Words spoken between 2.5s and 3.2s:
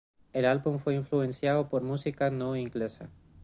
inglesa.